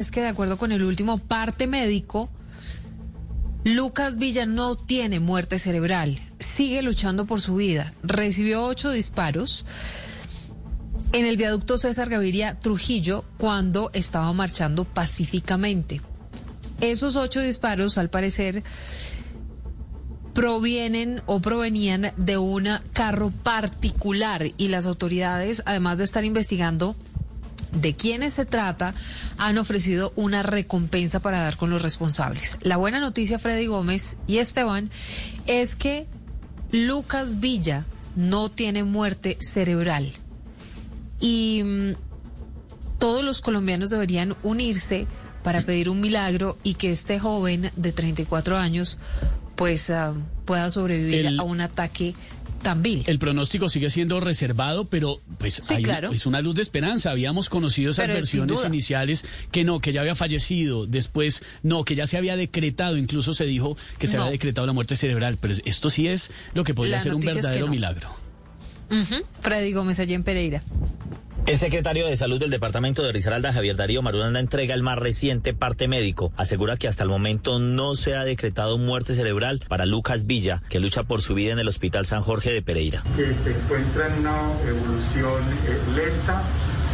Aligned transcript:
Es 0.00 0.12
que 0.12 0.20
de 0.20 0.28
acuerdo 0.28 0.58
con 0.58 0.70
el 0.70 0.84
último 0.84 1.18
parte 1.18 1.66
médico, 1.66 2.28
Lucas 3.64 4.16
Villa 4.16 4.46
no 4.46 4.76
tiene 4.76 5.18
muerte 5.18 5.58
cerebral. 5.58 6.16
Sigue 6.38 6.82
luchando 6.82 7.26
por 7.26 7.40
su 7.40 7.56
vida. 7.56 7.92
Recibió 8.04 8.64
ocho 8.64 8.92
disparos 8.92 9.64
en 11.10 11.26
el 11.26 11.36
viaducto 11.36 11.78
César 11.78 12.10
Gaviria 12.10 12.60
Trujillo 12.60 13.24
cuando 13.38 13.90
estaba 13.92 14.32
marchando 14.32 14.84
pacíficamente. 14.84 16.00
Esos 16.80 17.16
ocho 17.16 17.40
disparos, 17.40 17.98
al 17.98 18.08
parecer, 18.08 18.62
provienen 20.32 21.22
o 21.26 21.40
provenían 21.40 22.12
de 22.16 22.38
un 22.38 22.68
carro 22.92 23.32
particular 23.32 24.46
y 24.58 24.68
las 24.68 24.86
autoridades, 24.86 25.64
además 25.66 25.98
de 25.98 26.04
estar 26.04 26.24
investigando 26.24 26.94
de 27.72 27.94
quiénes 27.94 28.34
se 28.34 28.46
trata, 28.46 28.94
han 29.36 29.58
ofrecido 29.58 30.12
una 30.16 30.42
recompensa 30.42 31.20
para 31.20 31.40
dar 31.42 31.56
con 31.56 31.70
los 31.70 31.82
responsables. 31.82 32.58
La 32.62 32.76
buena 32.76 33.00
noticia, 33.00 33.38
Freddy 33.38 33.66
Gómez 33.66 34.16
y 34.26 34.38
Esteban, 34.38 34.90
es 35.46 35.76
que 35.76 36.06
Lucas 36.72 37.40
Villa 37.40 37.84
no 38.16 38.48
tiene 38.48 38.84
muerte 38.84 39.36
cerebral. 39.40 40.12
Y 41.20 41.62
mm, 41.64 41.92
todos 42.98 43.24
los 43.24 43.40
colombianos 43.40 43.90
deberían 43.90 44.34
unirse 44.42 45.06
para 45.42 45.62
pedir 45.62 45.88
un 45.88 46.00
milagro 46.00 46.58
y 46.62 46.74
que 46.74 46.90
este 46.90 47.18
joven 47.18 47.70
de 47.76 47.92
34 47.92 48.56
años 48.58 48.98
pues 49.56 49.90
ah, 49.90 50.14
pueda 50.44 50.70
sobrevivir 50.70 51.26
El- 51.26 51.40
a 51.40 51.42
un 51.42 51.60
ataque 51.60 52.14
vil. 52.76 53.02
El 53.06 53.18
pronóstico 53.18 53.68
sigue 53.68 53.88
siendo 53.90 54.20
reservado, 54.20 54.84
pero 54.86 55.20
pues 55.38 55.54
Sí, 55.62 55.74
hay- 55.74 55.82
claro. 55.82 56.12
es 56.12 56.26
una 56.26 56.40
luz 56.40 56.54
de 56.54 56.62
esperanza. 56.62 57.10
Habíamos 57.10 57.48
conocido 57.48 57.90
esas 57.90 58.04
Pero, 58.04 58.14
versiones 58.14 58.64
iniciales 58.66 59.24
que 59.50 59.64
no, 59.64 59.80
que 59.80 59.92
ya 59.92 60.00
había 60.02 60.14
fallecido, 60.14 60.86
después 60.86 61.42
no, 61.62 61.84
que 61.84 61.94
ya 61.94 62.06
se 62.06 62.16
había 62.18 62.36
decretado, 62.36 62.96
incluso 62.96 63.32
se 63.34 63.44
dijo 63.46 63.76
que 63.98 64.06
se 64.06 64.16
No. 64.16 64.22
había 64.22 64.32
decretado 64.32 64.66
la 64.66 64.72
muerte 64.72 64.96
cerebral, 64.96 65.38
pero 65.40 65.54
esto 65.64 65.90
sí 65.90 66.08
es 66.08 66.30
lo 66.54 66.64
que 66.64 66.74
podría 66.74 66.96
La 66.96 67.02
ser 67.02 67.12
un 67.14 67.20
noticia 67.20 67.30
es 67.30 67.36
que 67.36 67.42
verdadero 67.42 67.66
no. 67.66 67.72
milagro. 67.72 68.08
Freddy 69.42 69.72
Gómez 69.72 70.00
allí 70.00 70.14
en 70.14 70.22
Pereira. 70.24 70.62
El 71.48 71.56
secretario 71.56 72.06
de 72.06 72.14
Salud 72.14 72.38
del 72.38 72.50
Departamento 72.50 73.02
de 73.02 73.10
Risaralda, 73.10 73.54
Javier 73.54 73.74
Darío 73.74 74.02
Marulanda, 74.02 74.38
entrega 74.38 74.74
el 74.74 74.82
más 74.82 74.98
reciente 74.98 75.54
parte 75.54 75.88
médico. 75.88 76.30
Asegura 76.36 76.76
que 76.76 76.88
hasta 76.88 77.04
el 77.04 77.08
momento 77.08 77.58
no 77.58 77.94
se 77.94 78.14
ha 78.14 78.24
decretado 78.24 78.76
muerte 78.76 79.14
cerebral 79.14 79.64
para 79.66 79.86
Lucas 79.86 80.26
Villa, 80.26 80.62
que 80.68 80.78
lucha 80.78 81.04
por 81.04 81.22
su 81.22 81.32
vida 81.32 81.54
en 81.54 81.58
el 81.58 81.66
Hospital 81.66 82.04
San 82.04 82.20
Jorge 82.20 82.52
de 82.52 82.60
Pereira. 82.60 83.02
que 83.16 83.32
se 83.32 83.56
encuentra 83.56 84.08
en 84.08 84.20
una 84.20 84.36
evolución 84.68 85.40
eh, 85.64 85.80
lenta, 85.96 86.42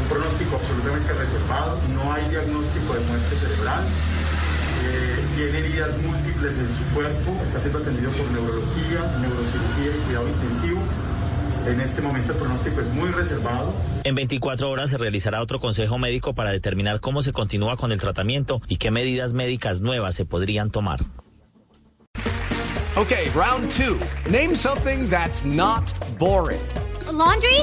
un 0.00 0.08
pronóstico 0.08 0.54
absolutamente 0.54 1.12
reservado, 1.14 1.76
no 1.92 2.12
hay 2.12 2.22
diagnóstico 2.30 2.94
de 2.94 3.00
muerte 3.06 3.34
cerebral, 3.34 3.82
eh, 3.82 5.18
tiene 5.34 5.66
heridas 5.66 5.98
múltiples 5.98 6.52
en 6.52 6.68
su 6.78 6.94
cuerpo, 6.94 7.42
está 7.42 7.58
siendo 7.58 7.80
atendido 7.80 8.12
por 8.12 8.30
neurología, 8.30 9.02
neurocirugía 9.18 9.90
y 9.98 10.06
cuidado 10.06 10.28
intensivo. 10.28 10.80
En 11.66 11.80
este 11.80 12.02
momento 12.02 12.32
el 12.32 12.38
pronóstico 12.38 12.80
es 12.80 12.88
muy 12.88 13.10
reservado. 13.10 13.72
En 14.04 14.14
24 14.14 14.70
horas 14.70 14.90
se 14.90 14.98
realizará 14.98 15.40
otro 15.40 15.60
consejo 15.60 15.98
médico 15.98 16.34
para 16.34 16.50
determinar 16.50 17.00
cómo 17.00 17.22
se 17.22 17.32
continúa 17.32 17.76
con 17.76 17.90
el 17.90 18.00
tratamiento 18.00 18.60
y 18.68 18.76
qué 18.76 18.90
medidas 18.90 19.32
médicas 19.32 19.80
nuevas 19.80 20.14
se 20.14 20.24
podrían 20.26 20.70
tomar. 20.70 21.00
Okay, 22.96 23.28
round 23.30 23.70
two. 23.72 23.98
Name 24.30 24.54
something 24.54 25.08
that's 25.10 25.44
not 25.44 25.82
boring. 26.18 26.60
A 27.08 27.12
laundry? 27.12 27.60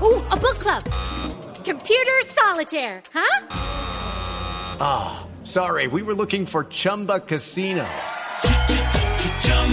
Ooh, 0.00 0.22
a 0.30 0.36
book 0.36 0.58
club. 0.60 0.84
Computer 1.64 2.22
solitaire, 2.28 3.02
huh? 3.12 3.40
Sorry, 5.44 5.88
we 5.88 6.02
were 6.02 6.14
looking 6.14 6.46
for 6.46 6.64
Chumba 6.64 7.20
Casino. 7.20 7.84